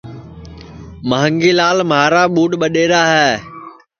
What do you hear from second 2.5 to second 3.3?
ٻڈؔئرا ہے